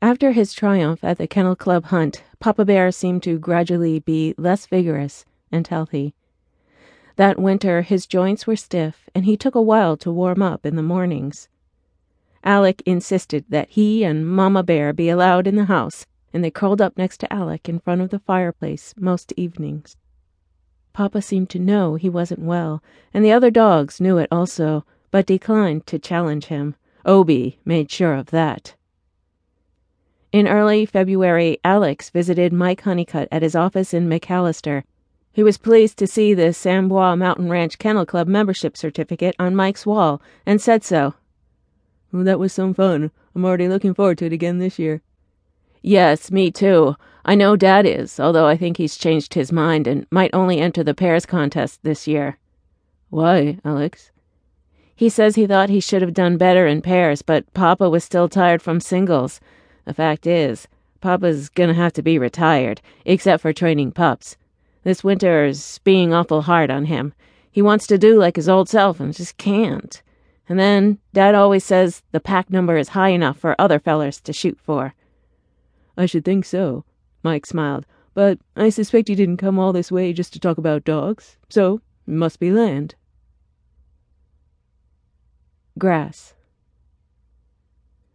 [0.00, 4.64] After his triumph at the Kennel Club hunt, Papa Bear seemed to gradually be less
[4.64, 6.14] vigorous and healthy.
[7.16, 10.76] That winter his joints were stiff, and he took a while to warm up in
[10.76, 11.48] the mornings.
[12.44, 16.80] Alec insisted that he and Mama Bear be allowed in the house, and they curled
[16.80, 19.96] up next to Alec in front of the fireplace most evenings.
[20.92, 25.26] Papa seemed to know he wasn't well, and the other dogs knew it also, but
[25.26, 26.76] declined to challenge him.
[27.04, 28.76] Obie made sure of that.
[30.32, 34.82] In early February, Alex visited Mike Honeycutt at his office in McAllister
[35.38, 39.86] he was pleased to see the Sambois Mountain Ranch Kennel Club membership certificate on Mike's
[39.86, 41.14] wall and said so.
[42.10, 43.12] Well, that was some fun.
[43.36, 45.00] I'm already looking forward to it again this year.
[45.80, 46.96] Yes, me too.
[47.24, 50.82] I know Dad is, although I think he's changed his mind and might only enter
[50.82, 52.38] the pairs contest this year.
[53.08, 54.10] Why, Alex?
[54.96, 58.28] He says he thought he should have done better in pairs, but Papa was still
[58.28, 59.38] tired from singles.
[59.88, 60.68] The fact is,
[61.00, 64.36] Papa's gonna have to be retired, except for training pups.
[64.82, 67.14] This winter's being awful hard on him.
[67.50, 70.02] He wants to do like his old self and just can't.
[70.46, 74.32] And then Dad always says the pack number is high enough for other fellers to
[74.34, 74.92] shoot for.
[75.96, 76.84] I should think so,
[77.22, 77.86] Mike smiled.
[78.12, 81.80] But I suspect you didn't come all this way just to talk about dogs, so
[82.06, 82.94] it must be land.
[85.78, 86.34] Grass.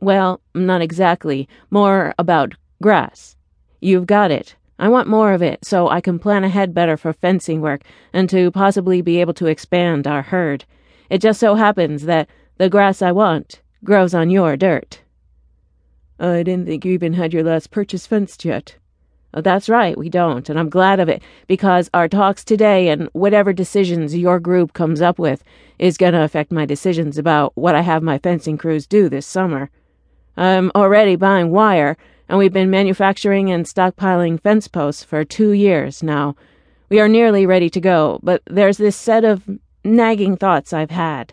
[0.00, 1.48] Well, not exactly.
[1.70, 3.36] More about grass.
[3.80, 4.56] You've got it.
[4.78, 8.28] I want more of it so I can plan ahead better for fencing work and
[8.30, 10.64] to possibly be able to expand our herd.
[11.08, 12.28] It just so happens that
[12.58, 15.02] the grass I want grows on your dirt.
[16.18, 18.76] I didn't think you even had your last purchase fenced yet.
[19.32, 23.08] Oh, that's right, we don't, and I'm glad of it because our talks today and
[23.12, 25.42] whatever decisions your group comes up with
[25.78, 29.26] is going to affect my decisions about what I have my fencing crews do this
[29.26, 29.70] summer.
[30.36, 31.96] I'm already buying wire
[32.28, 36.36] and we've been manufacturing and stockpiling fence posts for two years now.
[36.88, 39.48] We are nearly ready to go, but there's this set of
[39.84, 41.32] nagging thoughts I've had.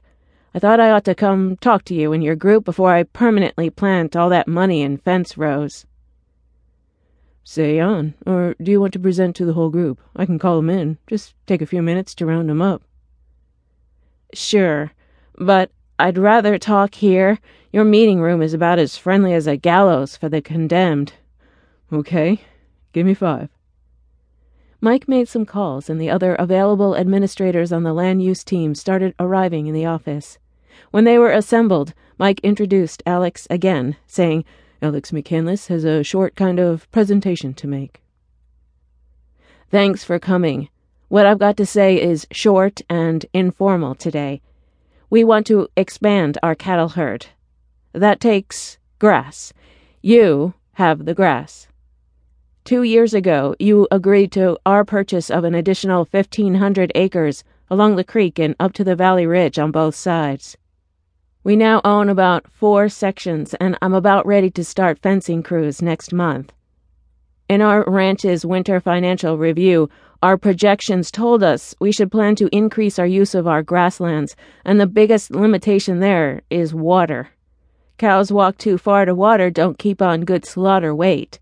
[0.53, 3.69] I thought I ought to come talk to you and your group before I permanently
[3.69, 5.85] plant all that money in fence rows.
[7.43, 9.99] Say on, or do you want to present to the whole group?
[10.15, 10.97] I can call them in.
[11.07, 12.83] Just take a few minutes to round them up.
[14.33, 14.91] Sure,
[15.37, 17.37] but I'd rather talk here.
[17.71, 21.13] Your meeting room is about as friendly as a gallows for the condemned.
[21.93, 22.41] Okay,
[22.91, 23.49] give me five.
[24.81, 29.13] Mike made some calls, and the other available administrators on the land use team started
[29.19, 30.39] arriving in the office.
[30.89, 34.43] When they were assembled, Mike introduced Alex again, saying,
[34.81, 38.01] Alex McCandless has a short kind of presentation to make.
[39.69, 40.67] Thanks for coming.
[41.09, 44.41] What I've got to say is short and informal today.
[45.11, 47.27] We want to expand our cattle herd.
[47.91, 49.51] That takes grass.
[50.01, 51.67] You have the grass.
[52.63, 58.05] Two years ago, you agreed to our purchase of an additional 1,500 acres along the
[58.05, 60.55] creek and up to the valley ridge on both sides.
[61.43, 66.13] We now own about four sections, and I'm about ready to start fencing crews next
[66.13, 66.53] month.
[67.49, 69.89] In our ranch's winter financial review,
[70.21, 74.79] our projections told us we should plan to increase our use of our grasslands, and
[74.79, 77.29] the biggest limitation there is water.
[77.97, 81.39] Cows walk too far to water don't keep on good slaughter weight.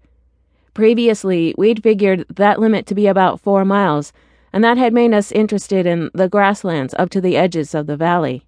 [0.74, 4.14] Previously, we'd figured that limit to be about four miles,
[4.54, 7.98] and that had made us interested in the grasslands up to the edges of the
[7.98, 8.46] valley.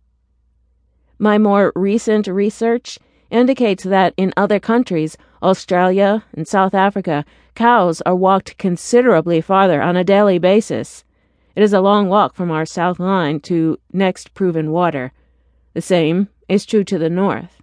[1.20, 2.98] My more recent research
[3.30, 7.26] indicates that in other countries, Australia and South Africa,
[7.56, 11.04] cows are walked considerably farther on a daily basis.
[11.56, 15.12] It is a long walk from our south line to next proven water.
[15.74, 17.62] The same is true to the north.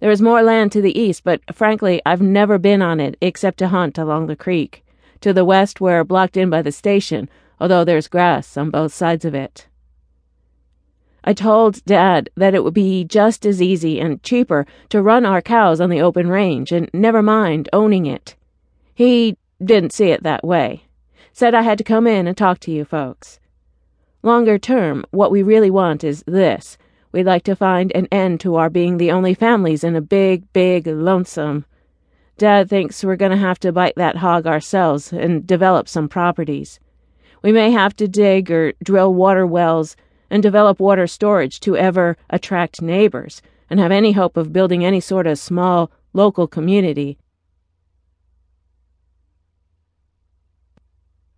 [0.00, 3.58] There is more land to the east, but frankly, I've never been on it except
[3.58, 4.84] to hunt along the creek.
[5.20, 7.28] To the west, we're blocked in by the station,
[7.60, 9.68] although there's grass on both sides of it.
[11.24, 15.40] I told Dad that it would be just as easy and cheaper to run our
[15.40, 18.34] cows on the open range and never mind owning it.
[18.94, 20.84] He didn't see it that way.
[21.32, 23.38] Said I had to come in and talk to you folks.
[24.22, 26.76] Longer term, what we really want is this.
[27.12, 30.52] We'd like to find an end to our being the only families in a big,
[30.52, 31.66] big lonesome.
[32.38, 36.80] Dad thinks we're going to have to bite that hog ourselves and develop some properties.
[37.42, 39.96] We may have to dig or drill water wells
[40.32, 44.98] and develop water storage to ever attract neighbors and have any hope of building any
[44.98, 47.18] sort of small local community.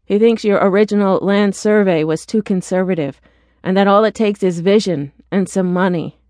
[0.04, 3.20] He thinks your original land survey was too conservative
[3.64, 6.20] and that all it takes is vision and some money.